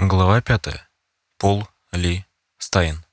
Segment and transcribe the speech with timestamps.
[0.00, 0.80] Глава 5.
[1.38, 2.24] Пол Ли
[2.56, 3.04] Стайн.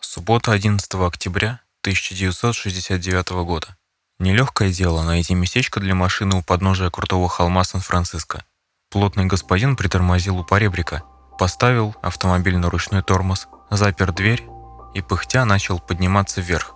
[0.00, 3.76] Суббота 11 октября 1969 года.
[4.18, 8.44] Нелегкое дело найти местечко для машины у подножия крутого холма Сан-Франциско.
[8.90, 11.04] Плотный господин притормозил у поребрика,
[11.38, 14.44] поставил автомобиль на ручной тормоз, запер дверь
[14.94, 16.74] и пыхтя начал подниматься вверх,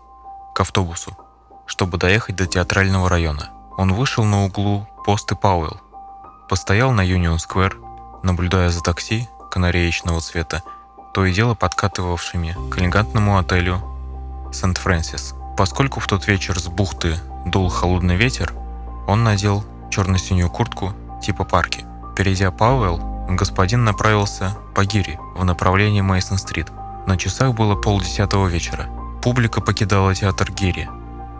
[0.54, 1.18] к автобусу,
[1.66, 3.50] чтобы доехать до театрального района.
[3.78, 5.80] Он вышел на углу посты Пауэлл,
[6.48, 7.87] постоял на Юнион-сквер,
[8.22, 10.62] наблюдая за такси канареечного цвета,
[11.14, 13.82] то и дело подкатывавшими к элегантному отелю
[14.52, 15.34] Сент-Фрэнсис.
[15.56, 18.52] Поскольку в тот вечер с бухты дул холодный ветер,
[19.06, 20.92] он надел черно-синюю куртку
[21.22, 21.84] типа парки.
[22.16, 26.68] Перейдя Пауэлл, господин направился по Гири в направлении Мейсон-стрит.
[27.06, 28.88] На часах было полдесятого вечера.
[29.22, 30.88] Публика покидала театр Гири,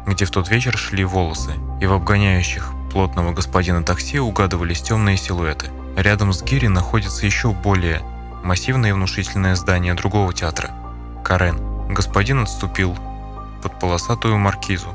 [0.06, 5.66] где в тот вечер шли волосы, и в обгоняющих плотного господина такси угадывались темные силуэты.
[5.96, 8.02] Рядом с Гири находится еще более
[8.42, 10.70] массивное и внушительное здание другого театра–
[11.28, 11.58] Карен.
[11.90, 12.96] Господин отступил
[13.62, 14.88] под полосатую маркизу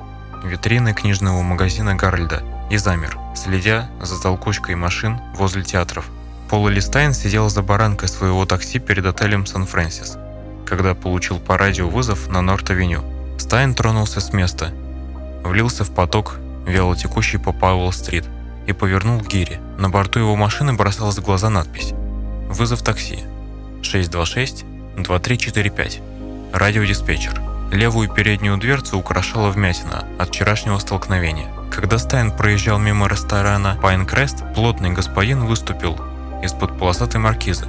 [0.43, 6.05] витрины книжного магазина Гарольда и замер, следя за толкучкой машин возле театров.
[6.49, 10.17] Пол Листайн сидел за баранкой своего такси перед отелем Сан-Фрэнсис,
[10.65, 13.03] когда получил по радио вызов на Норт-авеню.
[13.37, 14.71] Стайн тронулся с места,
[15.43, 18.25] влился в поток, вяло текущий по Пауэлл-стрит–
[18.67, 19.59] и повернул к гире.
[19.77, 21.93] На борту его машины бросалась в глаза надпись
[22.49, 23.19] «Вызов такси.
[23.81, 26.01] 626-2345.
[26.53, 27.41] Радиодиспетчер».
[27.71, 31.49] Левую переднюю дверцу украшала вмятина от вчерашнего столкновения.
[31.71, 35.97] Когда Стайн проезжал мимо ресторана Пайнкрест, плотный господин выступил
[36.43, 37.65] из-под полосатой маркизы,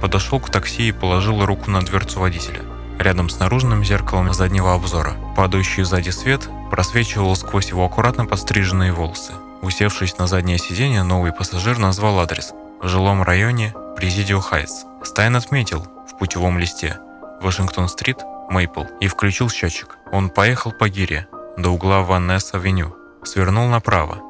[0.00, 2.62] подошел к такси и положил руку на дверцу водителя.
[2.98, 5.14] Рядом с наружным зеркалом заднего обзора.
[5.36, 9.32] Падающий сзади свет просвечивал сквозь его аккуратно подстриженные волосы.
[9.62, 12.52] Усевшись на заднее сиденье, новый пассажир назвал адрес.
[12.80, 14.84] В жилом районе Президио Хайтс.
[15.02, 16.98] Стайн отметил в путевом листе
[17.40, 18.18] Вашингтон-стрит,
[18.50, 19.98] Мейпл и включил счетчик.
[20.12, 22.94] Он поехал по гире до угла Ваннес-авеню,
[23.24, 24.22] свернул направо,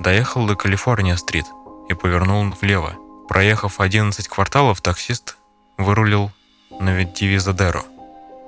[0.00, 1.46] доехал до Калифорния-стрит
[1.88, 2.94] и повернул влево.
[3.28, 5.36] Проехав 11 кварталов, таксист
[5.76, 6.30] вырулил
[6.80, 7.82] на Дивизадеро.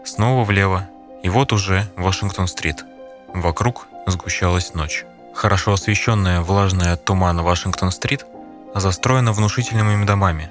[0.09, 0.89] Снова влево,
[1.23, 2.83] и вот уже Вашингтон-стрит.
[3.35, 5.05] Вокруг сгущалась ночь.
[5.35, 8.25] Хорошо освещенная, влажная от тумана Вашингтон-стрит
[8.75, 10.51] застроена внушительными домами,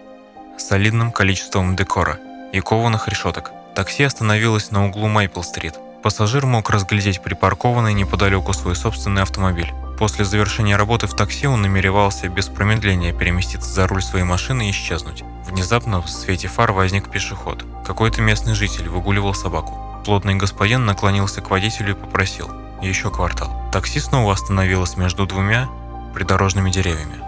[0.60, 2.20] солидным количеством декора
[2.54, 3.52] и кованых решеток.
[3.74, 5.74] Такси остановилось на углу Мейпл-стрит.
[6.04, 9.74] Пассажир мог разглядеть припаркованный неподалеку свой собственный автомобиль.
[9.98, 14.72] После завершения работы в такси он намеревался без промедления переместиться за руль своей машины и
[14.72, 15.24] исчезнуть.
[15.46, 17.66] Внезапно в свете фар возник пешеход.
[17.86, 20.04] Какой-то местный житель выгуливал собаку.
[20.06, 22.50] Плотный господин наклонился к водителю и попросил–
[22.82, 23.52] еще квартал.
[23.72, 25.68] Такси снова остановилось между двумя
[26.14, 27.24] придорожными деревьями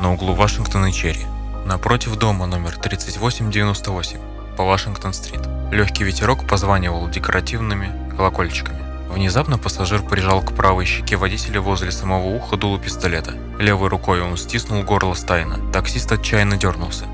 [0.00, 1.26] на углу Вашингтон и Черри,
[1.66, 4.18] напротив дома номер 3898
[4.56, 5.40] по Вашингтон-стрит.
[5.70, 8.89] Легкий ветерок позванивал декоративными колокольчиками.
[9.10, 13.34] Внезапно пассажир прижал к правой щеке водителя возле самого уха дуло пистолета.
[13.58, 15.58] Левой рукой он стиснул горло Стайна.
[15.72, 17.06] Таксист отчаянно дернулся.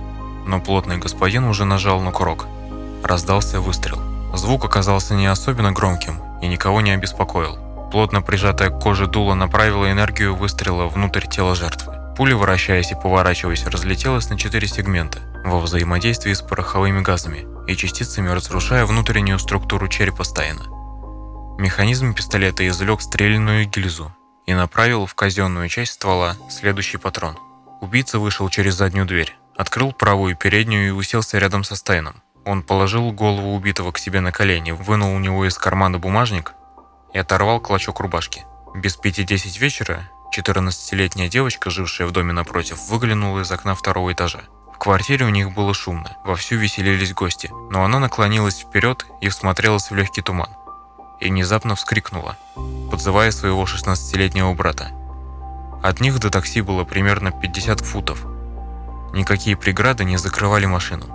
[0.47, 2.47] Но плотный господин уже нажал на курок.
[3.03, 3.99] Раздался выстрел.
[4.34, 7.59] Звук оказался не особенно громким и никого не обеспокоил.
[7.91, 11.95] Плотно прижатая к коже дуло направила энергию выстрела внутрь тела жертвы.
[12.17, 18.28] Пуля, вращаясь и поворачиваясь, разлетелась на четыре сегмента во взаимодействии с пороховыми газами и частицами
[18.28, 20.75] разрушая внутреннюю структуру черепа Стайна.
[21.59, 27.39] Механизм пистолета извлек стрелянную гильзу и направил в казенную часть ствола следующий патрон.
[27.81, 32.22] Убийца вышел через заднюю дверь, открыл правую переднюю и уселся рядом со Стайном.
[32.45, 36.53] Он положил голову убитого к себе на колени, вынул у него из кармана бумажник
[37.15, 38.45] и оторвал клочок рубашки.
[38.75, 44.43] Без пяти десять вечера 14-летняя девочка, жившая в доме напротив, выглянула из окна второго этажа.
[44.75, 49.91] В квартире у них было шумно, вовсю веселились гости, но она наклонилась вперед и всмотрелась
[49.91, 50.50] в легкий туман.
[51.21, 52.37] И внезапно вскрикнула,
[52.91, 54.91] подзывая своего 16-летнего брата.
[55.82, 58.27] От них до такси было примерно 50 футов.
[59.12, 61.06] Никакие преграды не закрывали машину.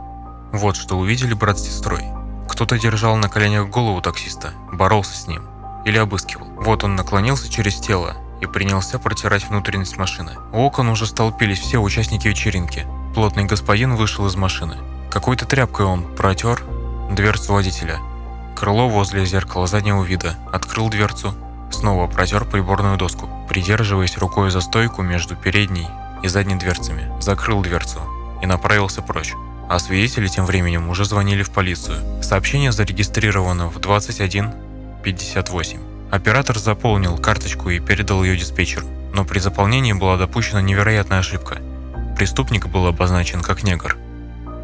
[0.52, 2.04] Вот что увидели брат с сестрой.
[2.50, 5.44] Кто-то держал на коленях голову таксиста, боролся с ним
[5.86, 6.48] или обыскивал.
[6.58, 10.34] Вот он наклонился через тело и принялся протирать внутренность машины.
[10.52, 12.86] У окон уже столпились все участники вечеринки.
[13.14, 14.78] Плотный господин вышел из машины.
[15.10, 16.64] Какой-то тряпкой он протер
[17.12, 18.00] дверцу водителя.
[18.56, 20.36] Крыло возле зеркала заднего вида.
[20.52, 21.34] Открыл дверцу.
[21.72, 25.88] Снова протер приборную доску, придерживаясь рукой за стойку между передней
[26.22, 27.12] и задней дверцами.
[27.22, 28.00] Закрыл дверцу
[28.42, 29.34] и направился прочь.
[29.70, 32.22] А свидетели тем временем уже звонили в полицию.
[32.22, 34.52] Сообщение зарегистрировано в 21
[35.04, 35.80] 58.
[36.12, 41.60] Оператор заполнил карточку и передал ее диспетчеру, но при заполнении была допущена невероятная ошибка.
[42.18, 43.98] Преступник был обозначен как негр.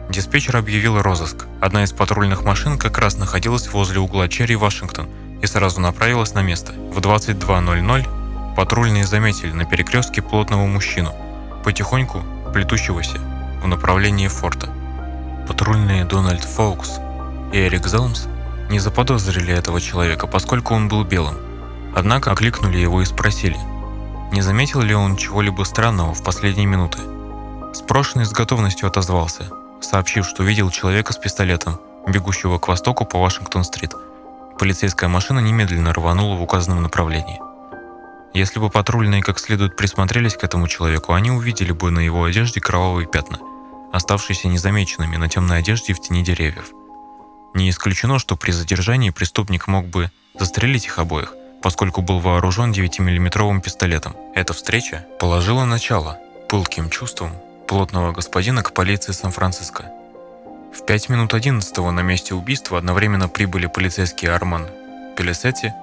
[0.09, 1.45] Диспетчер объявил розыск.
[1.59, 5.09] Одна из патрульных машин как раз находилась возле угла Черри Вашингтон
[5.41, 6.71] и сразу направилась на место.
[6.71, 11.13] В 22.00 патрульные заметили на перекрестке плотного мужчину,
[11.63, 12.23] потихоньку
[12.53, 13.19] плетущегося
[13.61, 14.69] в направлении форта.
[15.47, 16.99] Патрульные Дональд Фоукс
[17.51, 18.27] и Эрик Зелмс
[18.69, 21.35] не заподозрили этого человека, поскольку он был белым.
[21.95, 23.57] Однако окликнули его и спросили,
[24.31, 26.99] не заметил ли он чего-либо странного в последние минуты.
[27.73, 29.49] Спрошенный с готовностью отозвался,
[29.81, 33.93] сообщив, что видел человека с пистолетом, бегущего к востоку по Вашингтон-стрит.
[34.59, 37.39] Полицейская машина немедленно рванула в указанном направлении.
[38.33, 42.59] Если бы патрульные как следует присмотрелись к этому человеку, они увидели бы на его одежде
[42.59, 43.39] кровавые пятна,
[43.91, 46.71] оставшиеся незамеченными на темной одежде в тени деревьев.
[47.53, 51.33] Не исключено, что при задержании преступник мог бы застрелить их обоих,
[51.63, 54.15] поскольку был вооружен 9-миллиметровым пистолетом.
[54.35, 56.19] Эта встреча положила начало
[56.49, 57.31] пылким чувствам
[57.67, 59.91] плотного господина к полиции Сан-Франциско.
[60.73, 64.67] В 5 минут 11 на месте убийства одновременно прибыли полицейские Арман
[65.17, 65.73] Пелесетти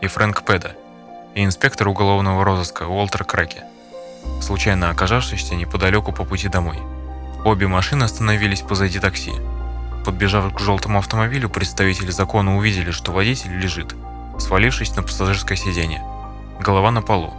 [0.00, 0.76] и Фрэнк Педа
[1.34, 3.62] и инспектор уголовного розыска Уолтер Краки,
[4.40, 6.78] случайно оказавшийся неподалеку по пути домой.
[7.44, 9.32] Обе машины остановились позади такси.
[10.04, 13.94] Подбежав к желтому автомобилю, представители закона увидели, что водитель лежит,
[14.38, 16.02] свалившись на пассажирское сиденье.
[16.60, 17.34] Голова на полу.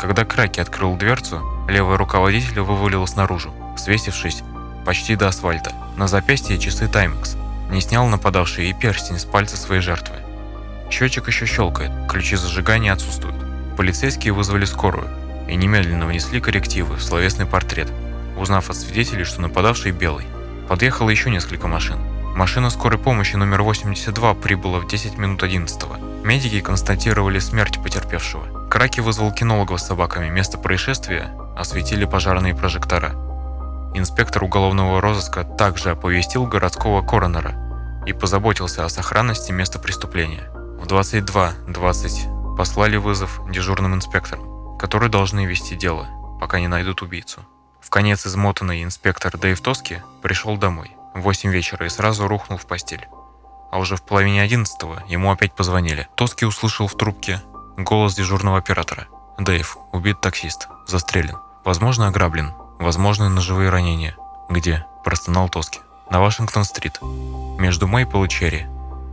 [0.00, 4.42] Когда Краки открыл дверцу, левая рука водителя вывалилась наружу, свесившись
[4.84, 5.72] почти до асфальта.
[5.96, 7.36] На запястье часы Таймекс.
[7.70, 10.16] Не снял нападавший и перстень с пальца своей жертвы.
[10.90, 13.36] Счетчик еще щелкает, ключи зажигания отсутствуют.
[13.76, 15.08] Полицейские вызвали скорую
[15.48, 17.90] и немедленно внесли коррективы в словесный портрет,
[18.36, 20.26] узнав от свидетелей, что нападавший белый.
[20.68, 21.98] Подъехало еще несколько машин.
[22.34, 26.24] Машина скорой помощи номер 82 прибыла в 10 минут 11 -го.
[26.26, 28.68] Медики констатировали смерть потерпевшего.
[28.68, 30.30] Краки вызвал кинологов с собаками.
[30.30, 33.12] Место происшествия осветили пожарные прожектора.
[33.94, 37.54] Инспектор уголовного розыска также оповестил городского коронера
[38.04, 40.50] и позаботился о сохранности места преступления.
[40.80, 46.08] В 22.20 послали вызов дежурным инспекторам, которые должны вести дело,
[46.40, 47.42] пока не найдут убийцу.
[47.80, 52.66] В конец измотанный инспектор Дэйв Тоски пришел домой в 8 вечера и сразу рухнул в
[52.66, 53.08] постель.
[53.70, 54.76] А уже в половине 11
[55.08, 56.08] ему опять позвонили.
[56.16, 57.40] Тоски услышал в трубке
[57.76, 59.08] голос дежурного оператора.
[59.38, 61.36] «Дэйв, убит таксист, застрелен.
[61.64, 62.52] Возможно, ограблен.
[62.78, 64.16] Возможно, ножевые ранения».
[64.48, 65.80] «Где?»– простонал Тоски.
[66.10, 67.00] «На Вашингтон-стрит.
[67.58, 68.66] Между Мейпл и Черри.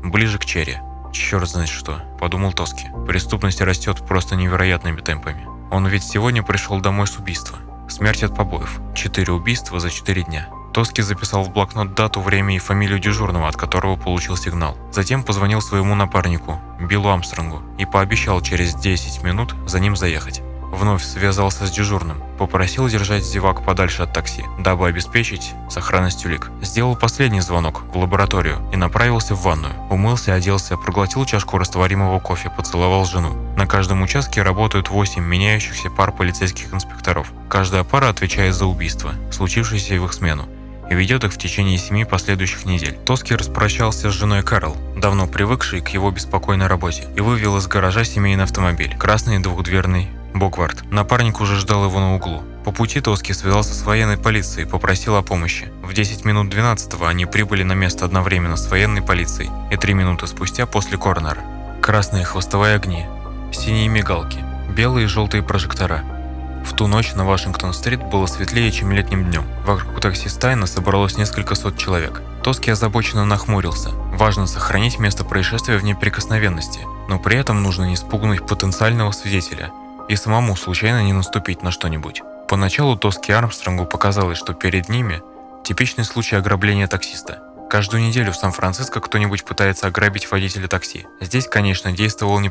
[0.04, 0.78] Ближе к Черри.
[1.12, 2.88] Черт знает что»,– подумал Тоски.
[3.08, 5.48] «Преступность растет просто невероятными темпами.
[5.72, 7.58] Он ведь сегодня пришел домой с убийства.
[7.90, 8.80] Смерть от побоев.
[8.94, 10.48] Четыре убийства за четыре дня.
[10.74, 14.78] Тоски записал в блокнот дату, время и фамилию дежурного, от которого получил сигнал.
[14.92, 20.42] Затем позвонил своему напарнику, Биллу Амстронгу, и пообещал через 10 минут за ним заехать.
[20.72, 26.50] Вновь связался с дежурным, попросил держать зевак подальше от такси, дабы обеспечить сохранность улик.
[26.62, 29.74] Сделал последний звонок в лабораторию и направился в ванную.
[29.90, 33.34] Умылся, оделся, проглотил чашку растворимого кофе, поцеловал жену.
[33.58, 37.34] На каждом участке работают 8 меняющихся пар полицейских инспекторов.
[37.50, 40.48] Каждая пара отвечает за убийство, случившееся в их смену
[40.92, 42.98] и ведет их в течение семи последующих недель.
[43.06, 48.04] Тоски распрощался с женой Карл, давно привыкшей к его беспокойной работе, и вывел из гаража
[48.04, 50.84] семейный автомобиль, красный двухдверный Боквард.
[50.92, 52.44] Напарник уже ждал его на углу.
[52.66, 55.72] По пути Тоски связался с военной полицией и попросил о помощи.
[55.82, 60.28] В 10 минут 12 они прибыли на место одновременно с военной полицией и 3 минуты
[60.28, 61.42] спустя после коронера.
[61.82, 63.06] Красные хвостовые огни,
[63.54, 64.40] синие мигалки,
[64.76, 66.04] белые и желтые прожектора–
[66.64, 69.46] в ту ночь на Вашингтон-стрит было светлее, чем летним днем.
[69.66, 72.22] Вокруг такси Стайна собралось несколько сот человек.
[72.44, 73.92] Тоски озабоченно нахмурился.
[73.92, 79.72] Важно сохранить место происшествия в неприкосновенности, но при этом нужно не спугнуть потенциального свидетеля
[80.10, 82.22] и самому случайно не наступить на что-нибудь.
[82.50, 85.22] Поначалу Тоски Армстронгу показалось, что перед ними
[85.64, 87.44] типичный случай ограбления таксиста.
[87.70, 91.08] Каждую неделю в Сан-Франциско кто-нибудь пытается ограбить водителя такси.
[91.22, 92.50] Здесь, конечно, действовал не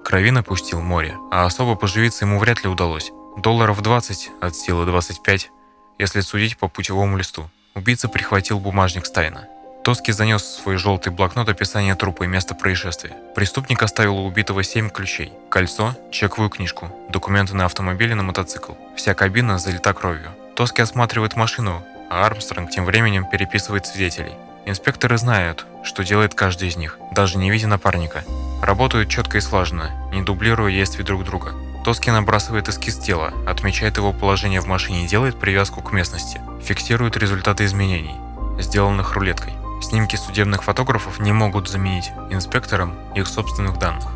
[0.00, 3.12] профессионал, Крови напустил море, а особо поживиться ему вряд ли удалось.
[3.36, 5.50] Долларов 20 от силы 25,
[5.98, 7.48] если судить по путевому листу.
[7.74, 9.46] Убийца прихватил бумажник Стайна.
[9.84, 13.16] Тоски занес в свой желтый блокнот описание трупа и места происшествия.
[13.34, 15.32] Преступник оставил у убитого 7 ключей.
[15.48, 18.72] Кольцо, чековую книжку, документы на автомобиль и на мотоцикл.
[18.96, 20.30] Вся кабина залита кровью.
[20.54, 24.34] Тоски осматривает машину, а Армстронг тем временем переписывает свидетелей.
[24.66, 28.24] Инспекторы знают, что делает каждый из них, даже не видя напарника.
[28.62, 31.54] Работают четко и слаженно, не дублируя действий друг друга.
[31.84, 37.16] Тоски набрасывает эскиз тела, отмечает его положение в машине и делает привязку к местности, фиксирует
[37.16, 38.14] результаты изменений,
[38.58, 39.54] сделанных рулеткой.
[39.82, 44.08] Снимки судебных фотографов не могут заменить инспекторам их собственных данных,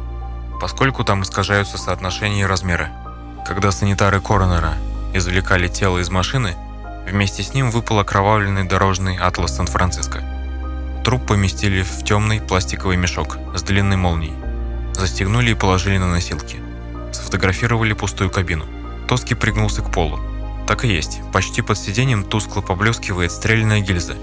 [0.61, 2.91] поскольку там искажаются соотношения и размеры.
[3.47, 4.75] Когда санитары Коронера
[5.15, 6.55] извлекали тело из машины,
[7.07, 10.23] Вместе с ним выпал окровавленный дорожный атлас Сан-Франциско.
[11.05, 14.33] Труп поместили в темный пластиковый мешок с длинной молнией.
[14.95, 16.61] Застегнули и положили на носилки.
[17.13, 18.65] Сфотографировали пустую кабину.
[19.07, 20.19] Тоски пригнулся к полу.
[20.67, 24.15] Так и есть, почти под сиденьем тускло поблескивает стрельная гильза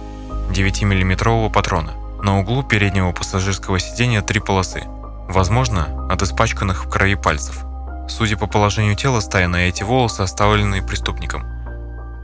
[0.50, 1.94] 9-миллиметрового патрона.
[2.24, 4.84] На углу переднего пассажирского сиденья три полосы.
[5.30, 7.64] Возможно, от испачканных в крови пальцев.
[8.10, 11.46] Судя по положению тела Стайна, эти волосы оставлены преступником.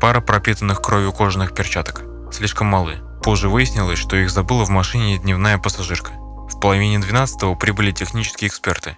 [0.02, 2.04] Пара пропитанных кровью кожаных перчаток.
[2.32, 3.07] Слишком малы.
[3.28, 6.14] Позже выяснилось, что их забыла в машине дневная пассажирка.
[6.14, 8.98] В половине 12-го прибыли технические эксперты.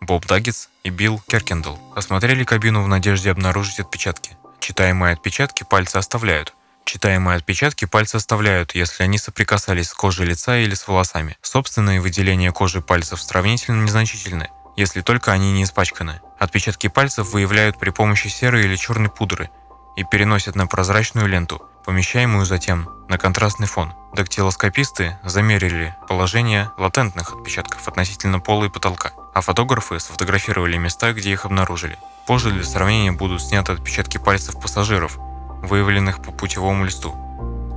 [0.00, 4.38] Боб Даггетс и Билл Керкендалл осмотрели кабину в надежде обнаружить отпечатки.
[4.60, 6.54] Читаемые отпечатки пальцы оставляют.
[6.86, 11.36] Читаемые отпечатки пальцы оставляют, если они соприкасались с кожей лица или с волосами.
[11.42, 16.22] Собственные выделения кожи пальцев сравнительно незначительны, если только они не испачканы.
[16.38, 19.50] Отпечатки пальцев выявляют при помощи серой или черной пудры
[19.98, 23.94] и переносят на прозрачную ленту, помещаемую затем на контрастный фон.
[24.12, 31.46] Дактилоскописты замерили положение латентных отпечатков относительно пола и потолка, а фотографы сфотографировали места, где их
[31.46, 31.96] обнаружили.
[32.26, 35.16] Позже для сравнения будут сняты отпечатки пальцев пассажиров,
[35.62, 37.12] выявленных по путевому листу.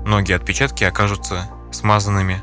[0.06, 2.42] Многие отпечатки окажутся смазанными,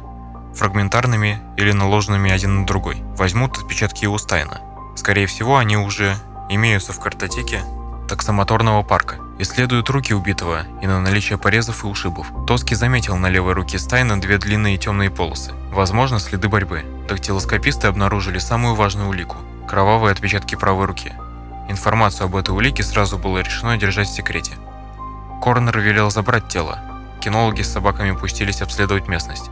[0.54, 3.02] фрагментарными или наложенными один на другой.
[3.16, 4.60] Возьмут отпечатки у Стайна.
[4.94, 6.16] Скорее всего, они уже
[6.48, 7.60] имеются в картотеке
[8.06, 9.16] таксомоторного парка.
[9.38, 12.26] Исследуют руки убитого и на наличие порезов и ушибов.
[12.46, 15.52] Тоски заметил на левой руке Стайна две длинные темные полосы.
[15.72, 16.84] Возможно, следы борьбы.
[17.08, 19.36] Дактилоскописты обнаружили самую важную улику–
[19.68, 21.12] кровавые отпечатки правой руки.
[21.68, 24.52] Информацию об этой улике сразу было решено держать в секрете.
[25.42, 26.78] Коронер велел забрать тело.
[27.20, 29.50] Кинологи с собаками пустились обследовать местность.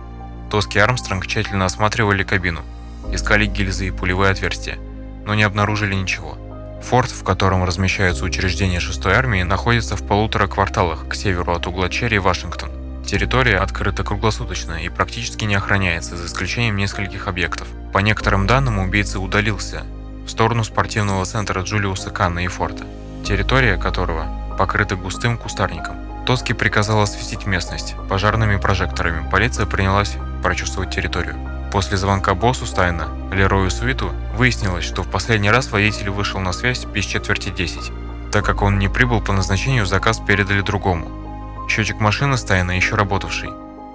[0.50, 2.62] Тоски и Армстронг тщательно осматривали кабину,
[3.10, 4.78] искали гильзы и пулевые отверстия,
[5.26, 6.38] но не обнаружили ничего.
[6.84, 11.88] Форт, в котором размещаются учреждения 6-й армии, находится в полутора кварталах к северу от угла
[11.88, 12.70] Черри Вашингтон.
[13.06, 17.68] Территория открыта круглосуточно и практически не охраняется, за исключением нескольких объектов.
[17.92, 19.84] По некоторым данным, убийца удалился
[20.26, 22.84] в сторону спортивного центра Джулиуса Канна и Форта,
[23.24, 24.26] территория которого
[24.58, 25.96] покрыта густым кустарником.
[26.26, 29.28] Тоски приказал осветить местность пожарными прожекторами.
[29.30, 31.53] Полиция принялась прочувствовать территорию.
[31.74, 36.84] После звонка боссу Стайна, Лерою Суиту, выяснилось, что в последний раз водитель вышел на связь
[36.84, 37.90] без четверти 10.
[38.30, 41.66] Так как он не прибыл по назначению, заказ передали другому.
[41.68, 43.50] Счетчик машины Стайна, еще работавший,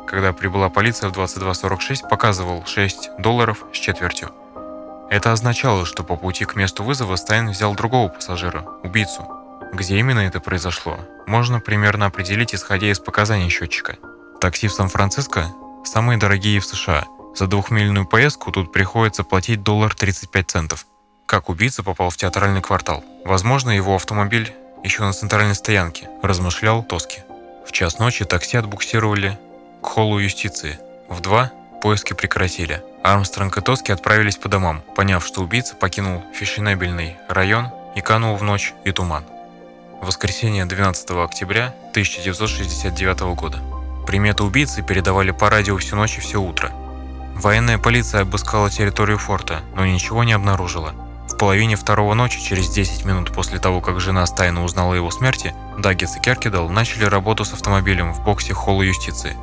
[0.07, 4.31] когда прибыла полиция в 22.46, показывал 6 долларов с четвертью.
[5.09, 9.25] Это означало, что по пути к месту вызова Стайн взял другого пассажира, убийцу.
[9.71, 13.95] Где именно это произошло, можно примерно определить, исходя из показаний счетчика.
[14.41, 15.45] Такси в Сан-Франциско–
[15.85, 17.05] самые дорогие в США–
[17.35, 20.85] за двухмильную поездку тут приходится платить доллар 35 центов.
[21.25, 23.03] Как убийца попал в театральный квартал?
[23.23, 27.21] Возможно, его автомобиль еще на центральной стоянке, размышлял Тоски.
[27.67, 29.37] В час ночи такси отбуксировали
[29.81, 30.79] к холлу юстиции.
[31.07, 32.81] В два поиски прекратили.
[33.03, 38.43] Армстронг и Тоски отправились по домам, поняв, что убийца покинул фешенебельный район и канул в
[38.43, 39.23] ночь и туман.
[40.01, 43.59] Воскресенье 12 октября 1969 года.
[44.07, 46.71] Приметы убийцы передавали по радио всю ночь и все утро.
[47.39, 50.93] Военная полиция обыскала территорию форта, но ничего не обнаружила.
[51.29, 55.53] В половине второго ночи, через 10 минут после того, как жена тайно узнала его смерти,
[55.77, 59.37] Даггетс и Керкидал начали работу с автомобилем в боксе холла юстиции.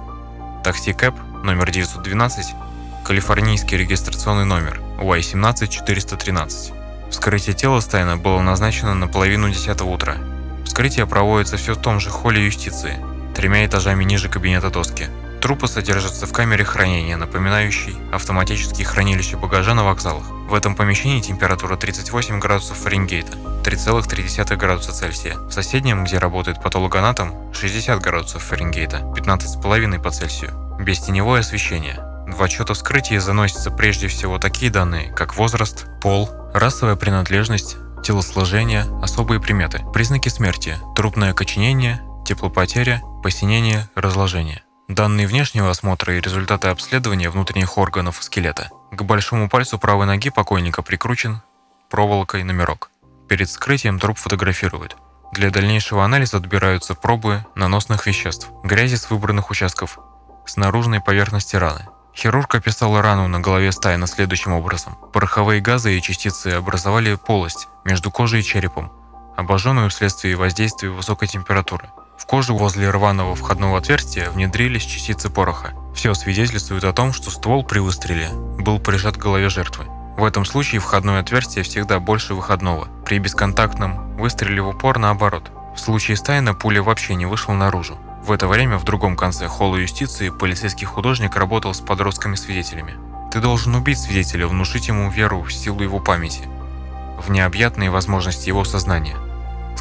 [0.63, 2.55] Такси Кэп номер 912,
[3.03, 6.75] калифорнийский регистрационный номер Y17413.
[7.11, 10.19] Вскрытие тела Стайна было назначено на половину 10 утра.
[10.67, 12.99] Вскрытие проводится все в том же холле юстиции,
[13.35, 15.07] тремя этажами ниже кабинета Тоски.
[15.47, 20.29] Трупы содержатся в камере хранения, напоминающей автоматические хранилища багажа на вокзалах.
[20.29, 25.37] В этом помещении температура 38 градусов Фаренгейта, 3,3 градуса Цельсия.
[25.37, 30.51] В соседнем, где работает патологоанатом, 60 градусов Фаренгейта, 15,5 по Цельсию.
[30.81, 32.01] Без теневое освещение.
[32.27, 38.85] В отчет о вскрытии заносятся прежде всего такие данные, как возраст, пол, расовая принадлежность, телосложение,
[39.01, 44.66] особые приметы, признаки смерти, трупное окоченение, теплопотеря, посинение, разложение.
[44.89, 48.71] Данные внешнего осмотра и результаты обследования внутренних органов скелета.
[48.93, 51.43] К большому пальцу правой ноги покойника прикручен
[51.91, 52.91] проволокой номерок.
[53.29, 54.97] Перед вскрытием труп фотографируют.
[55.33, 59.99] Для дальнейшего анализа отбираются пробы наносных веществ, грязи с выбранных участков,
[60.47, 61.89] с наружной поверхности раны.
[62.15, 64.97] Хирург описал рану на голове Стайна следующим образом.
[65.13, 68.93] Пороховые газы и частицы образовали полость между кожей и черепом,
[69.37, 71.91] обожженную вследствие воздействия высокой температуры.
[72.19, 75.75] В кожу возле рваного входного отверстия внедрились частицы пороха.
[75.95, 79.85] Все свидетельствует о том, что ствол при выстреле был прижат к голове жертвы.
[80.17, 82.89] В этом случае входное отверстие всегда больше выходного.
[83.05, 85.51] При бесконтактном выстреле в упор наоборот.
[85.77, 87.99] В случае Стайна пуля вообще не вышла наружу.
[88.25, 92.95] В это время в другом конце холла юстиции полицейский художник работал с подростками-свидетелями.
[93.31, 96.49] Ты должен убить свидетеля, внушить ему веру в силу его памяти,
[97.21, 99.17] в необъятные возможности его сознания,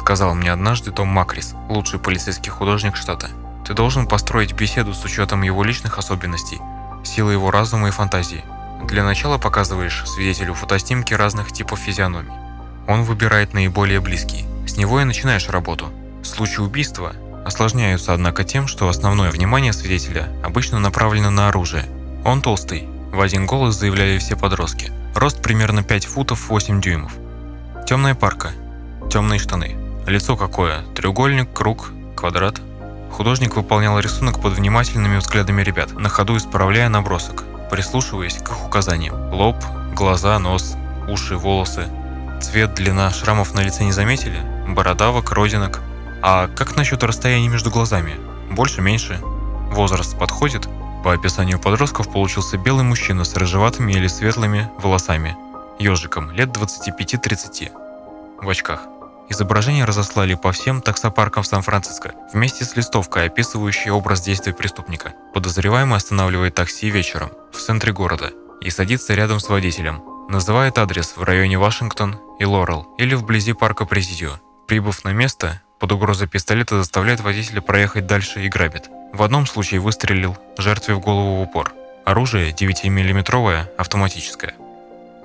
[0.06, 3.28] сказал мне однажды Том Макрис, лучший полицейский художник штата.
[3.66, 6.60] Ты должен построить беседу с учетом его личных особенностей,
[7.02, 8.44] силы его разума и фантазии.
[8.84, 12.30] Для начала показываешь свидетелю фотоснимки разных типов физиономий.
[12.86, 14.44] Он выбирает наиболее близкие.
[14.64, 15.90] С него и начинаешь работу.
[16.22, 21.84] Случаи убийства осложняются, однако, тем, что основное внимание свидетеля обычно направлено на оружие.
[22.24, 24.92] Он толстый, в один голос заявляли все подростки.
[25.16, 27.12] Рост примерно 5 футов 8 дюймов.
[27.88, 28.52] Темная парка,
[29.10, 29.85] темные штаны.
[30.06, 30.82] Лицо какое?
[30.94, 32.60] Треугольник, круг, квадрат.
[33.10, 39.32] Художник выполнял рисунок под внимательными взглядами ребят, на ходу исправляя набросок, прислушиваясь к их указаниям.
[39.32, 39.56] Лоб,
[39.96, 40.76] глаза, нос,
[41.08, 41.88] уши, волосы.
[42.40, 44.38] Цвет, длина шрамов на лице не заметили?
[44.68, 45.80] Бородавок, родинок.
[46.22, 48.14] А как насчет расстояния между глазами?
[48.50, 49.18] Больше, меньше?
[49.72, 50.68] Возраст подходит?
[51.02, 55.36] По описанию подростков получился белый мужчина с рыжеватыми или светлыми волосами,
[55.80, 57.72] ежиком, лет 25-30,
[58.40, 58.86] в очках.
[59.28, 65.14] Изображение разослали по всем таксопаркам Сан-Франциско, вместе с листовкой, описывающей образ действий преступника.
[65.34, 68.30] Подозреваемый останавливает такси вечером, в центре города,
[68.60, 70.02] и садится рядом с водителем.
[70.28, 74.40] Называет адрес в районе Вашингтон и Лорел, или вблизи парка Президио.
[74.68, 78.88] Прибыв на место, под угрозой пистолета заставляет водителя проехать дальше и грабит.
[79.12, 81.74] В одном случае выстрелил жертве в голову в упор.
[82.04, 84.54] Оружие 9-миллиметровое, автоматическое.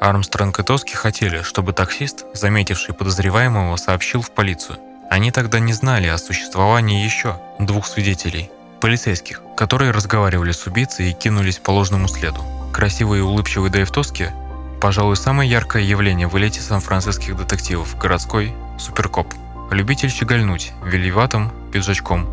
[0.02, 4.80] Армстронг и Тоски хотели, чтобы таксист, заметивший подозреваемого, сообщил в полицию.
[5.10, 11.14] Они тогда не знали о существовании еще двух свидетелей, полицейских, которые разговаривали с убийцей и
[11.14, 12.44] кинулись по ложному следу.
[12.74, 14.28] Красивый и улыбчивый Дэйв Тоски–
[14.82, 19.28] пожалуй, самое яркое явление в элите сан-франциских детективов, городской суперкоп.
[19.70, 22.28] Любитель щегольнуть, велеватым пиджачком,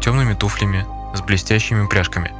[0.00, 2.32] темными туфлями, с блестящими пряжками.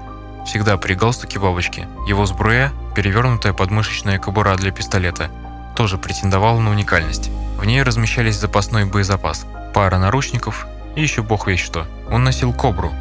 [0.46, 1.88] Всегда при галстуке бабочки.
[2.06, 5.30] Его сбруя, перевернутая подмышечная кобура для пистолета,
[5.76, 7.30] тоже претендовала на уникальность.
[7.58, 11.86] В ней размещались запасной боезапас, пара наручников и еще бог весь что.
[12.10, 12.92] Он носил кобру,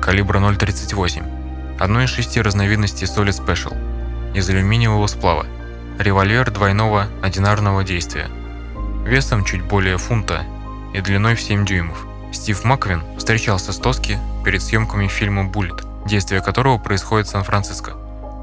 [0.00, 3.76] калибра 0.38, одной из шести разновидностей Solid Special,
[4.34, 5.46] из алюминиевого сплава,
[5.98, 8.28] револьвер двойного одинарного действия,
[9.04, 10.44] весом чуть более фунта
[10.94, 12.06] и длиной в 7 дюймов.
[12.32, 17.92] Стив Маквин встречался с Тоски перед съемками фильма «Буллет», действие которого происходит в Сан-Франциско.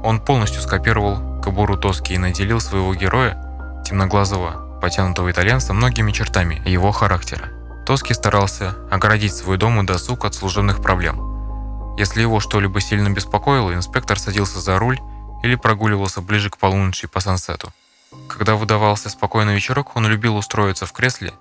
[0.02, 6.90] Он полностью скопировал кобуру Тоски и наделил своего героя, темноглазого, потянутого итальянца, многими чертами его
[6.92, 7.48] характера.
[7.86, 11.96] Тоски старался оградить свой дом и досуг от служебных проблем.
[11.98, 14.98] Если его что-либо сильно беспокоило, инспектор садился за руль
[15.42, 17.72] или прогуливался ближе к полуночи по сансету.
[18.28, 21.32] Когда выдавался спокойный вечерок, он любил устроиться в кресле,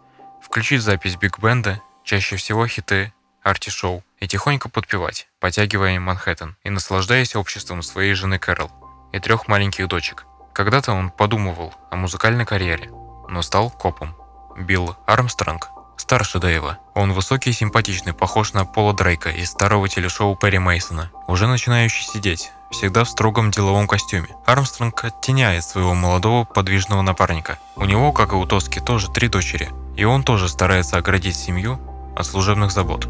[0.42, 7.82] включить запись биг-бенда чаще всего хиты арти-шоу, и тихонько подпевать, потягивая Манхэттен и наслаждаясь обществом
[7.82, 8.72] своей жены Кэрол
[9.14, 10.26] и трех маленьких дочек.
[10.54, 12.90] Когда-то он подумывал о музыкальной карьере,
[13.30, 14.16] но стал копом.
[14.58, 16.80] Билл Армстронг старше Дэйва.
[16.96, 22.04] Он высокий и симпатичный, похож на Пола Дрейка из старого телешоу Перри Мейсона, уже начинающий
[22.04, 24.30] сидеть, всегда в строгом деловом костюме.
[24.46, 27.60] Армстронг оттеняет своего молодого подвижного напарника.
[27.76, 31.80] У него, как и у Тоски, тоже три дочери, и он тоже старается оградить семью
[32.16, 33.08] от служебных забот.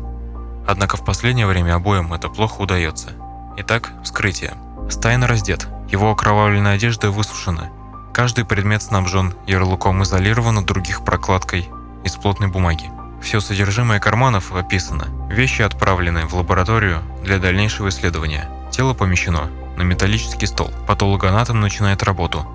[0.70, 3.14] Однако в последнее время обоим это плохо удается.
[3.58, 4.54] Итак, вскрытие.
[4.88, 7.72] Стайн раздет, его окровавленная одежда высушена.
[8.14, 11.68] Каждый предмет снабжен ярлыком изолирован от других прокладкой
[12.04, 12.92] из плотной бумаги.
[13.20, 15.08] Все содержимое карманов описано.
[15.28, 18.48] Вещи отправлены в лабораторию для дальнейшего исследования.
[18.70, 20.70] Тело помещено на металлический стол.
[20.86, 22.46] Патологоанатом начинает работу.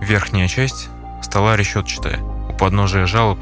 [0.00, 0.88] Верхняя часть
[1.20, 2.18] стола решетчатая.
[2.48, 3.38] У подножия жалоб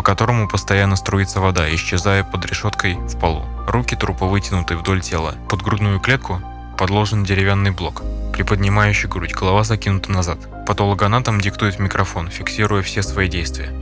[0.00, 3.44] по которому постоянно струится вода, исчезая под решеткой в полу.
[3.66, 5.34] Руки трупа вытянуты вдоль тела.
[5.50, 6.40] Под грудную клетку
[6.78, 10.38] подложен деревянный блок, приподнимающий грудь, голова закинута назад.
[10.66, 13.74] Патологоанатом диктует микрофон, фиксируя все свои действия.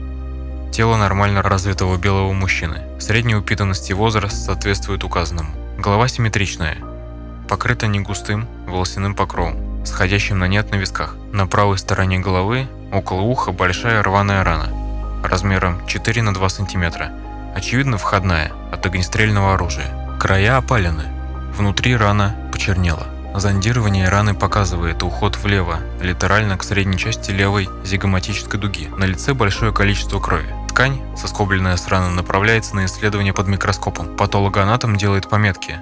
[0.73, 2.81] Тело нормально развитого белого мужчины.
[2.99, 5.51] Средняя упитанность и возраст соответствуют указанному.
[5.77, 6.79] Голова симметричная,
[7.47, 11.15] покрыта негустым волосяным покровом, сходящим на нет на висках.
[11.31, 14.78] На правой стороне головы, около уха, большая рваная рана
[15.23, 17.11] размером 4 на 2 см.
[17.55, 20.17] Очевидно, входная от огнестрельного оружия.
[20.19, 21.05] Края опалены.
[21.55, 23.07] Внутри рана почернела.
[23.35, 28.89] Зондирование раны показывает уход влево, литерально к средней части левой зигоматической дуги.
[28.97, 30.53] На лице большое количество крови.
[30.67, 34.17] Ткань, соскобленная с раны, направляется на исследование под микроскопом.
[34.17, 35.79] Патологоанатом делает пометки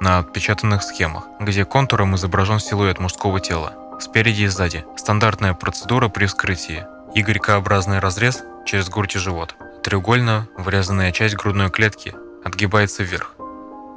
[0.00, 3.72] на отпечатанных схемах, где контуром изображен силуэт мужского тела.
[4.00, 4.84] Спереди и сзади.
[4.96, 6.84] Стандартная процедура при вскрытии.
[7.14, 9.54] Y-образный разрез через грудь и живот.
[9.82, 13.34] Треугольно врезанная часть грудной клетки отгибается вверх.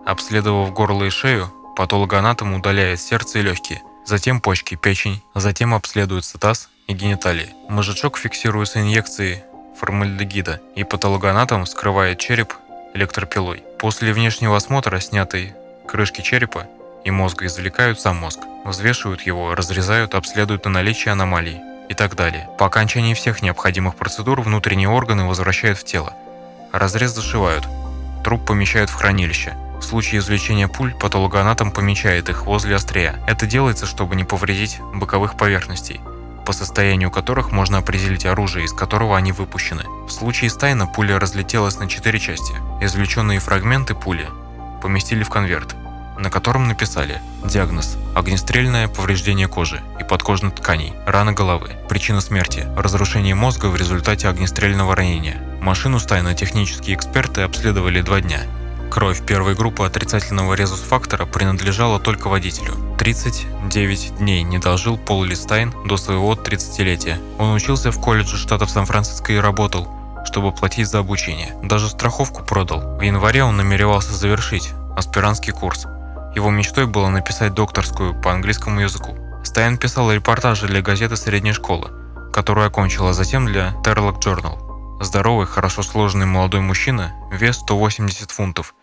[0.05, 6.69] Обследовав горло и шею, патологоанатом удаляет сердце и легкие, затем почки, печень, затем обследуется таз
[6.87, 7.53] и гениталии.
[7.69, 9.43] Мозжечок фиксируется инъекцией
[9.79, 12.53] формальдегида, и патологоанатом скрывает череп
[12.93, 13.63] электропилой.
[13.79, 15.53] После внешнего осмотра снятой
[15.87, 16.67] крышки черепа
[17.05, 22.49] и мозга извлекают сам мозг, взвешивают его, разрезают, обследуют на наличие аномалий и так далее.
[22.57, 26.13] По окончании всех необходимых процедур внутренние органы возвращают в тело.
[26.71, 27.67] Разрез зашивают,
[28.23, 29.53] труп помещают в хранилище.
[29.79, 33.15] В случае извлечения пуль патологоанатом помечает их возле острия.
[33.27, 35.99] Это делается, чтобы не повредить боковых поверхностей–
[36.45, 39.83] по состоянию которых можно определить оружие, из которого они выпущены.
[40.07, 42.53] В случае Стайна пуля разлетелась на четыре части.
[42.81, 44.29] Извлеченные фрагменты пули
[44.81, 45.75] поместили в конверт,
[46.17, 53.35] на котором написали диагноз– огнестрельное повреждение кожи и подкожных тканей, рана головы, причина смерти– разрушение
[53.35, 55.41] мозга в результате огнестрельного ранения.
[55.61, 58.41] Машину Стайна технические эксперты обследовали два дня–
[58.95, 62.75] Кровь первой группы отрицательного резус-фактора принадлежала только водителю.
[62.97, 67.19] 39 дней не дожил Пол Листайн до своего 30-летия.
[67.37, 69.89] Он учился в колледже штатов Сан-Франциско и работал,
[70.23, 71.53] чтобы платить за обучение.
[71.61, 72.97] Даже страховку продал.
[72.97, 75.87] В январе он намеревался завершить аспирантский курс.
[76.35, 79.17] Его мечтой было написать докторскую по английскому языку.
[79.43, 81.91] Стайн писал репортажи для газеты средней школы,
[82.33, 85.01] которую окончил, а затем для Terlock Journal.
[85.01, 88.75] Здоровый, хорошо сложенный молодой мужчина, вес 180 фунтов,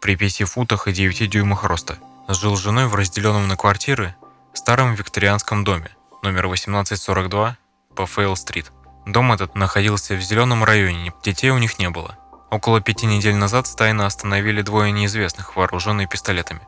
[0.00, 1.98] при 5 футах и 9 дюймах роста.
[2.28, 4.14] Жил с женой в разделенном на квартиры
[4.54, 5.90] старом викторианском доме,
[6.22, 7.58] номер 1842
[7.94, 8.72] по Фейл-стрит.
[9.04, 12.16] Дом этот находился в зеленом районе, детей у них не было.
[12.50, 16.62] Около пяти недель назад стайно остановили двое неизвестных, вооруженные пистолетами.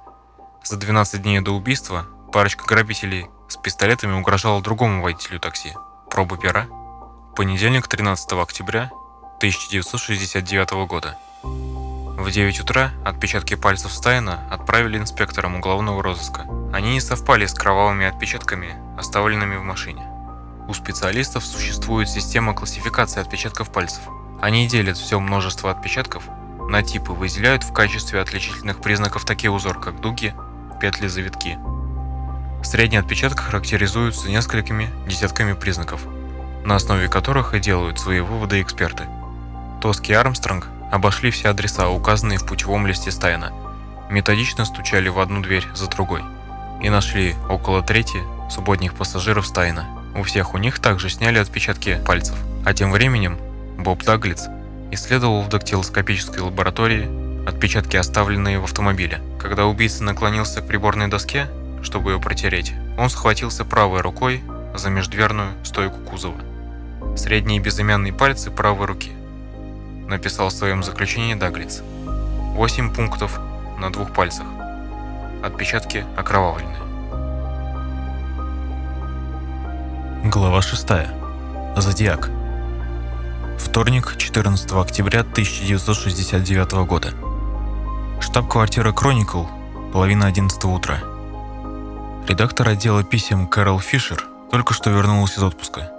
[0.68, 5.72] За 12 дней до убийства парочка грабителей с пистолетами угрожала другому водителю такси.
[6.10, 6.66] Пробы пера
[7.36, 8.90] Понедельник, 13 октября
[9.36, 11.16] 1969 года.
[11.44, 16.48] В 9 утра отпечатки пальцев Стайна отправили инспекторам уголовного розыска.
[16.72, 20.04] Они не совпали с кровавыми отпечатками, оставленными в машине.
[20.66, 24.02] У специалистов существует система классификации отпечатков пальцев.
[24.42, 26.24] Они делят все множество отпечатков
[26.68, 30.34] на типы, выделяют в качестве отличительных признаков такие узор, как дуги,
[30.78, 31.58] петли, завитки.
[32.62, 36.02] Средний отпечаток характеризуется несколькими десятками признаков–
[36.66, 39.04] на основе которых и делают свои выводы эксперты.
[39.80, 43.52] Тоски и Армстронг обошли все адреса, указанные в путевом листе Стайна,
[44.10, 46.22] методично стучали в одну дверь за другой
[46.82, 48.18] и нашли около трети
[48.50, 49.86] субботних пассажиров Стайна.
[50.16, 52.36] У всех у них также сняли отпечатки пальцев.
[52.64, 53.38] А тем временем
[53.78, 54.46] Боб Даглиц
[54.90, 59.20] исследовал в дактилоскопической лаборатории отпечатки, оставленные в автомобиле.
[59.46, 61.46] Когда убийца наклонился к приборной доске,
[61.80, 64.42] чтобы ее протереть, он схватился правой рукой
[64.74, 66.34] за междверную стойку кузова
[67.14, 69.12] средние безымянные пальцы правой руки.
[70.08, 71.82] Написал в своем заключении Даглиц.
[72.56, 73.38] 8 пунктов
[73.78, 74.46] на двух пальцах.
[75.44, 76.76] Отпечатки окровавленные.
[80.24, 80.88] Глава 6.
[81.76, 82.30] Зодиак.
[83.60, 87.14] Вторник, 14 октября 1969 года.
[88.20, 89.46] Штаб-квартира Chronicle,
[89.92, 91.00] половина 11 утра.
[92.26, 95.92] Редактор отдела писем Кэрол Фишер только что вернулась из отпуска.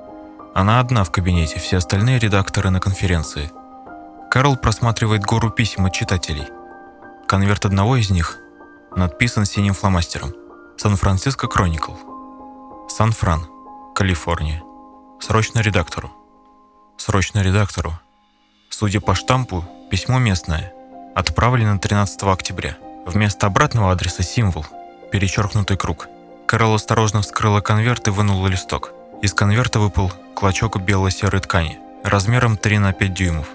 [0.54, 3.52] Она одна в кабинете, все остальные редакторы на конференции.
[4.32, 6.48] Карл просматривает гору писем от читателей.
[7.28, 8.38] Конверт одного из них
[8.96, 10.34] надписан синим фломастером.
[10.78, 11.94] Сан-Франциско Кроникл.
[12.90, 13.48] Сан-Фран,
[13.96, 14.64] Калифорния.
[15.20, 16.12] Срочно редактору.
[16.98, 17.94] Срочно редактору.
[18.70, 20.74] Судя по штампу, письмо местное.
[21.18, 22.78] Отправлено 13 октября.
[23.08, 24.68] Вместо обратного адреса символ,
[25.12, 26.10] перечеркнутый круг.
[26.46, 28.92] Карл осторожно вскрыла конверт и вынула листок.
[29.24, 33.48] Из конверта выпал клочок бело-серой ткани, размером 3 на 5 дюймов.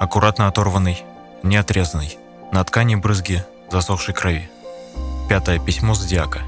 [0.00, 1.04] Аккуратно оторванный,
[1.42, 2.16] не отрезанный.
[2.52, 4.50] На ткани брызги засохшей крови.
[5.28, 6.40] Пятое письмо Зодиака.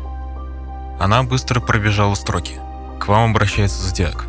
[0.98, 2.58] Она быстро пробежала строки.
[2.98, 4.24] К вам обращается Зодиак.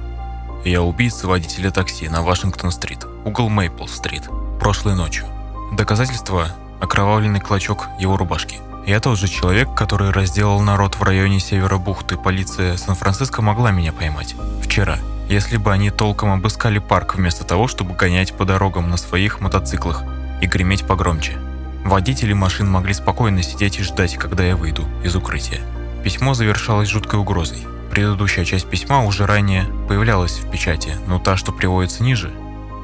[0.65, 4.23] Я убийца водителя такси на Вашингтон-стрит, угол Мейпл-стрит,
[4.59, 5.25] прошлой ночью.
[5.71, 6.47] Доказательство–
[6.79, 12.17] окровавленный клочок его рубашки– я тот же человек, который разделал народ в районе севера бухты.
[12.17, 14.35] Полиция Сан-Франциско могла меня поймать.
[14.63, 14.97] Вчера.
[15.29, 20.03] Если бы они толком обыскали парк вместо того, чтобы гонять по дорогам на своих мотоциклах
[20.41, 21.37] и греметь погромче.
[21.85, 25.61] Водители машин могли спокойно сидеть и ждать, когда я выйду из укрытия.
[26.03, 27.59] Письмо завершалось жуткой угрозой.
[27.91, 32.31] Предыдущая часть письма уже ранее появлялась в печати, но та, что приводится ниже,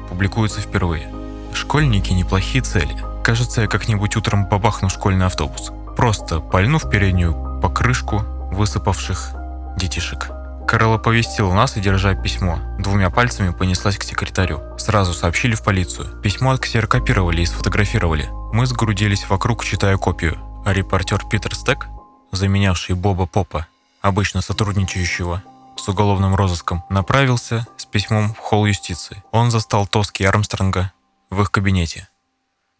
[0.08, 1.08] публикуется впервые.
[1.52, 2.96] Школьники– неплохие цели.
[3.24, 9.32] Кажется, я как-нибудь утром побахну школьный автобус просто пальнув переднюю покрышку высыпавших
[9.76, 10.30] детишек.
[10.68, 14.60] Кэрол оповестила нас и, держа письмо, двумя пальцами понеслась к секретарю.
[14.78, 16.20] Сразу сообщили в полицию.
[16.22, 18.28] Письмо отксерокопировали и сфотографировали.
[18.52, 20.38] Мы сгрудились вокруг, читая копию.
[20.64, 21.88] А репортер Питер Стек,
[22.30, 23.66] заменявший Боба Попа,
[24.00, 25.42] обычно сотрудничающего
[25.76, 29.24] с уголовным розыском, направился с письмом в холл юстиции.
[29.32, 30.92] Он застал Тоски Армстронга
[31.30, 32.08] в их кабинете.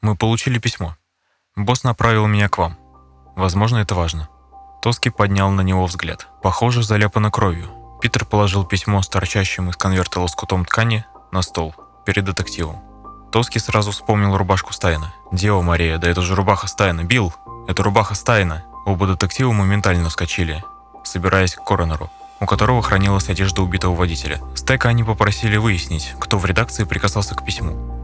[0.00, 0.96] Мы получили письмо.
[1.56, 2.76] Босс направил меня к вам.
[3.36, 4.28] Возможно, это важно.
[4.82, 6.28] Тоски поднял на него взгляд.
[6.42, 7.68] Похоже, заляпано кровью.
[8.00, 11.74] Питер положил письмо с торчащим из конверта лоскутом ткани на стол
[12.06, 12.80] перед детективом.
[13.32, 15.12] Тоски сразу вспомнил рубашку Стайна.
[15.32, 17.04] «Дева Мария, да это же рубаха Стайна!
[17.04, 17.34] Билл,
[17.66, 20.64] это рубаха Стайна!» Оба детектива моментально вскочили,
[21.04, 24.40] собираясь к коронеру, у которого хранилась одежда убитого водителя.
[24.54, 27.97] Стека они попросили выяснить, кто в редакции прикасался к письму.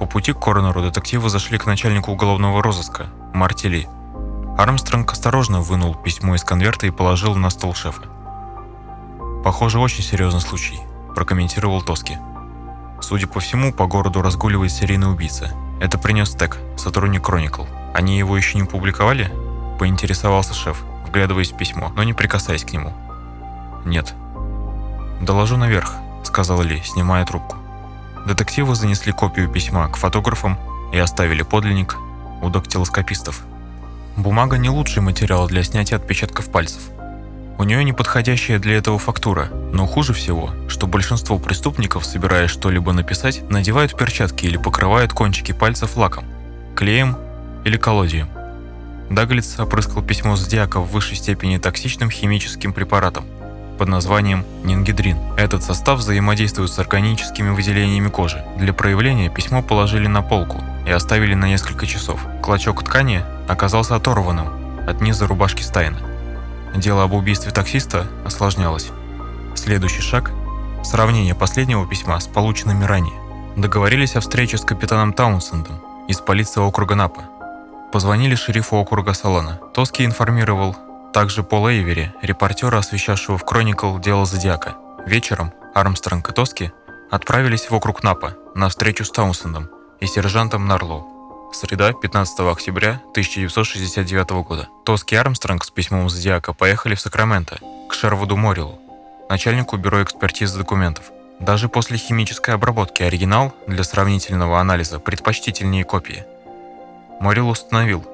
[0.00, 3.88] По пути к коронеру детективы зашли к начальнику уголовного розыска, Марти Ли.
[4.56, 8.04] Армстронг осторожно вынул письмо из конверта и положил на стол шефа.
[9.44, 10.80] «Похоже, очень серьезный случай»,–
[11.14, 12.16] прокомментировал Тоски.
[13.02, 15.52] Судя по всему, по городу разгуливает серийный убийца.
[15.82, 17.68] Это принес Тек, сотрудник Chronicle.
[17.92, 19.30] Они его еще не публиковали?
[19.78, 22.94] Поинтересовался шеф, вглядываясь в письмо, но не прикасаясь к нему.
[23.84, 24.14] Нет.
[25.20, 27.59] «Доложу наверх»,— сказал Ли, снимая трубку.
[28.26, 30.58] Детективы занесли копию письма к фотографам
[30.92, 31.96] и оставили подлинник
[32.42, 33.42] у дактилоскопистов.
[34.16, 36.90] Бумага не лучший материал для снятия отпечатков пальцев—
[37.60, 43.42] у нее неподходящая для этого фактура, но хуже всего, что большинство преступников, собираясь что-либо написать,
[43.50, 46.24] надевают перчатки или покрывают кончики пальцев лаком,
[46.74, 47.18] клеем
[47.66, 48.30] или колодием.
[49.10, 53.26] Даглиц опрыскал письмо Зодиака в высшей степени токсичным химическим препаратом
[53.80, 55.16] под названием нингидрин.
[55.38, 58.44] Этот состав взаимодействует с органическими выделениями кожи.
[58.58, 62.20] Для проявления письмо положили на полку и оставили на несколько часов.
[62.42, 64.48] Клочок ткани оказался оторванным
[64.86, 65.96] от низа рубашки Стайна.
[66.76, 68.90] Дело об убийстве таксиста осложнялось.
[69.54, 70.30] Следующий шаг–
[70.84, 73.18] сравнение последнего письма с полученными ранее.
[73.56, 77.22] Договорились о встрече с капитаном Таунсендом из полиции округа Напа.
[77.92, 79.58] Позвонили шерифу округа Салона.
[79.72, 80.76] Тоски информировал
[81.12, 84.76] также Пол Эйвери, репортера, освещавшего в Кроникл дело Зодиака.
[85.06, 86.72] Вечером Армстронг и Тоски
[87.10, 89.70] отправились в округ Напа на встречу с Таунсендом
[90.00, 91.50] и сержантом Нарлоу.
[91.52, 94.68] Среда, 15 октября 1969 года.
[94.84, 98.78] Тоски и Армстронг с письмом Зодиака поехали в Сакраменто, к Шервуду Морилу,
[99.28, 101.10] начальнику бюро экспертизы документов.
[101.40, 106.24] Даже после химической обработки оригинал для сравнительного анализа предпочтительнее копии.
[107.18, 108.04] Морил установил,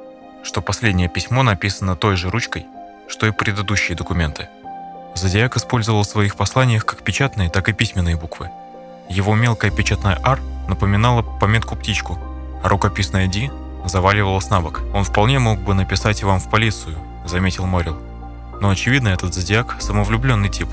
[0.43, 2.67] что последнее письмо написано той же ручкой,
[3.09, 4.49] что и предыдущие документы.
[5.15, 8.51] Зодиак использовал в своих посланиях как печатные, так и письменные буквы.
[9.09, 12.19] Его мелкая печатная «Р» напоминала пометку «птичку»,
[12.63, 13.51] а рукописная Ди
[13.85, 14.83] заваливалась на бок.
[14.93, 17.97] Он вполне мог бы написать вам в полицию, заметил Морил.
[18.61, 20.69] Но очевидно, этот зодиак– самовлюбленный тип,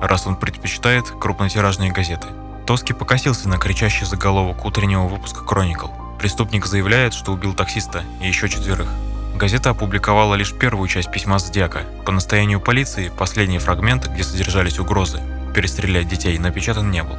[0.00, 2.28] раз он предпочитает крупнотиражные газеты.
[2.66, 5.88] Тоски покосился на кричащий заголовок утреннего выпуска «Кроникл».
[6.18, 8.88] Преступник заявляет, что убил таксиста и еще четверых.
[9.38, 11.84] Газета опубликовала лишь первую часть письма Зодиака.
[12.04, 15.20] По настоянию полиции последний фрагмент, где содержались угрозы
[15.54, 17.14] перестрелять детей, напечатан не был.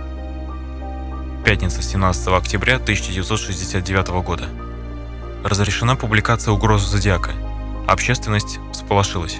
[1.45, 4.49] Пятница, 17 октября 1969 года.
[5.45, 7.32] Разрешена публикация угроз Зодиака.
[7.88, 9.38] Общественность всполошилась.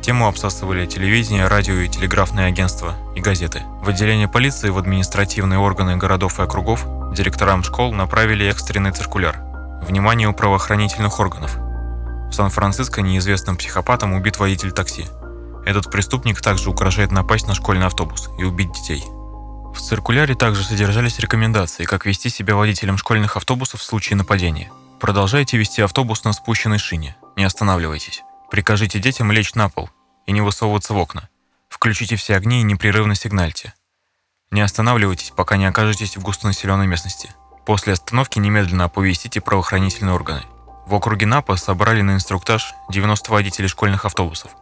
[0.00, 3.64] Тему обсасывали телевидение, радио и телеграфные агентства и газеты.
[3.82, 9.40] В отделение полиции в административные органы городов и округов директорам школ направили экстренный циркуляр.
[9.82, 11.58] Внимание у правоохранительных органов.
[12.38, 15.08] Сан-Франциско неизвестным психопатом убит водитель такси.
[15.66, 19.02] Этот преступник также угрожает напасть на школьный автобус и убить детей.
[19.74, 24.70] В циркуляре также содержались рекомендации, как вести себя водителем школьных автобусов в случае нападения.
[25.00, 28.22] Продолжайте вести автобус на спущенной шине, не останавливайтесь.
[28.52, 29.90] Прикажите детям лечь на пол
[30.26, 31.28] и не высовываться в окна.
[31.68, 33.74] Включите все огни и непрерывно сигнальте.
[34.52, 37.30] Не останавливайтесь, пока не окажетесь в густонаселенной местности.
[37.66, 40.44] После остановки немедленно оповестите правоохранительные органы.
[40.88, 44.50] В округе Напа собрали на инструктаж 90 водителей школьных автобусов–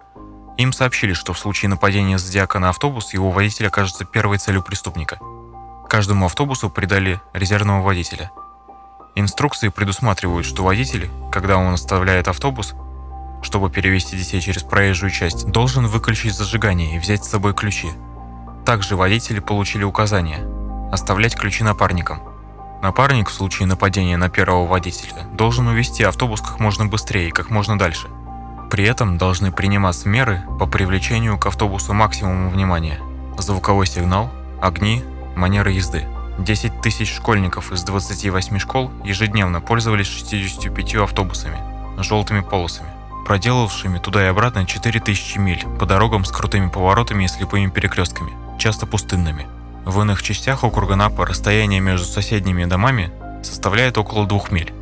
[0.57, 5.19] им сообщили, что в случае нападения Зодиака на автобус, его водитель окажется первой целью преступника.
[5.89, 8.31] Каждому автобусу придали резервного водителя.
[9.15, 12.75] Инструкции предусматривают, что водитель, когда он оставляет автобус,
[13.43, 17.89] чтобы перевести детей через проезжую часть, должен выключить зажигание и взять с собой ключи.
[18.65, 20.39] Также водители получили указание
[20.91, 22.23] оставлять ключи напарникам.
[22.83, 27.51] Напарник в случае нападения на первого водителя должен увести автобус как можно быстрее и как
[27.51, 28.09] можно дальше–
[28.71, 32.99] при этом должны приниматься меры по привлечению к автобусу максимума внимания.
[33.39, 35.05] Звуковой сигнал, огни,
[35.37, 36.07] манера езды.
[36.39, 41.59] 10 тысяч школьников из 28 школ ежедневно пользовались 65 автобусами
[41.99, 42.91] желтыми полосами.
[43.27, 48.87] проделавшими туда и обратно 4000 миль по дорогам с крутыми поворотами и слепыми перекрестками, часто
[48.87, 49.47] пустынными.
[49.87, 53.13] В иных частях округа Напа расстояние между соседними домами
[53.45, 54.73] составляет около двух миль.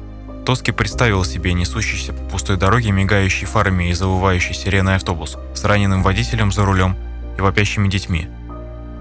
[0.47, 6.03] Тоски представил себе несущийся по пустой дороге мигающий фарами и завывающий сиреной автобус с раненым
[6.03, 6.97] водителем за рулем
[7.37, 8.29] и вопящими детьми.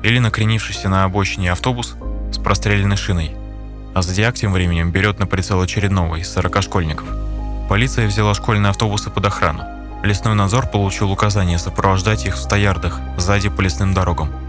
[0.03, 1.95] Или накренившийся на обочине автобус
[2.33, 3.33] с простреленной шиной.
[3.95, 7.07] А Зодиак тем временем берет на прицел очередного из 40 школьников.
[7.69, 9.63] Полиция взяла школьные автобусы под охрану.
[10.03, 14.42] Лесной надзор получил указание сопровождать их в стоярдах сзади по лесным дорогам.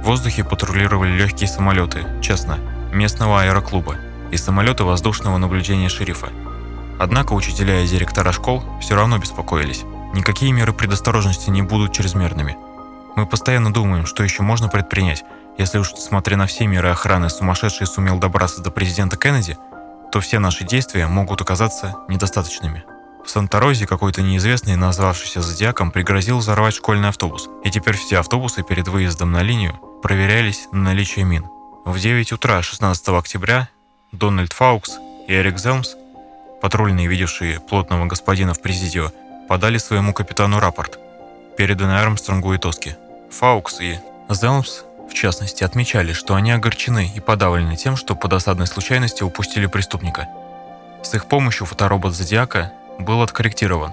[0.00, 2.58] В воздухе патрулировали легкие самолеты, честно,
[2.90, 3.96] местного аэроклуба
[4.30, 6.30] и самолеты воздушного наблюдения шерифа.
[6.98, 9.84] Однако учителя и директора школ все равно беспокоились.
[10.14, 12.56] Никакие меры предосторожности не будут чрезмерными.
[13.14, 15.22] Мы постоянно думаем, что еще можно предпринять.
[15.58, 19.58] Если уж, несмотря на все меры охраны, сумасшедший сумел добраться до президента Кеннеди,
[20.10, 22.84] то все наши действия могут оказаться недостаточными.
[23.22, 28.88] В Санта-Розе какой-то неизвестный, назвавшийся Зодиаком, пригрозил взорвать школьный автобус, и теперь все автобусы перед
[28.88, 31.46] выездом на линию проверялись на наличие мин.
[31.84, 33.68] В 9 утра 16 октября
[34.12, 35.94] Дональд Фаукс и Эрик Зелмс,
[36.60, 39.12] патрульные, видевшие плотного господина в Президио,
[39.48, 40.98] подали своему капитану рапорт,
[41.56, 42.94] переданный Армстронгу и Тоски.
[43.30, 48.66] Фаукс и Зелмс, в частности, отмечали, что они огорчены и подавлены тем, что по досадной
[48.66, 50.28] случайности упустили преступника.
[51.02, 53.92] С их помощью фоторобот Зодиака был откорректирован,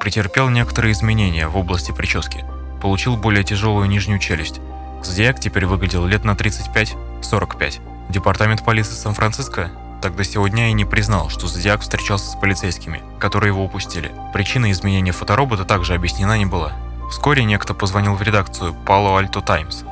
[0.00, 2.44] претерпел некоторые изменения в области прически,
[2.82, 4.60] получил более тяжелую нижнюю челюсть.
[5.02, 7.80] Зодиак теперь выглядел лет на 35-45.
[8.10, 13.64] Департамент полиции Сан-Франциско тогда сегодня и не признал, что Зодиак встречался с полицейскими, которые его
[13.64, 14.12] упустили.
[14.32, 16.72] Причина изменения фоторобота также объяснена не была.
[17.10, 19.84] Вскоре некто позвонил в редакцию Palo Alto Times.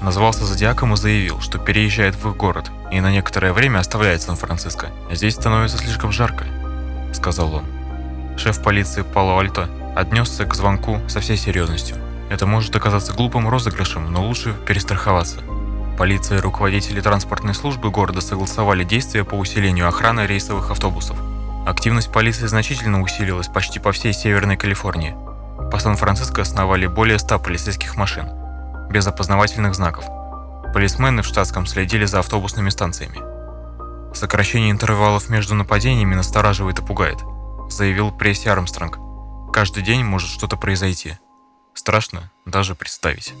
[0.00, 4.90] Назвался Зодиаком и заявил, что переезжает в их город и на некоторое время оставляет Сан-Франциско.
[5.10, 6.44] «Здесь становится слишком жарко»,—
[7.12, 7.64] сказал он.
[8.36, 11.96] Шеф полиции Пало-Альто отнесся к звонку со всей серьезностью.
[12.32, 15.42] Это может оказаться глупым розыгрышем, но лучше перестраховаться.
[15.98, 21.18] Полиция и руководители транспортной службы города согласовали действия по усилению охраны рейсовых автобусов.
[21.66, 25.14] Активность полиции значительно усилилась почти по всей Северной Калифорнии.
[25.70, 28.30] По Сан-Франциско основали более 100 полицейских машин,
[28.88, 30.06] без опознавательных знаков.
[30.72, 33.18] Полисмены в штатском следили за автобусными станциями.
[34.16, 37.18] Сокращение интервалов между нападениями настораживает и пугает,
[37.68, 38.98] заявил прессе Армстронг.
[39.52, 41.18] Каждый день может что-то произойти.
[41.74, 43.34] Страшно даже представить.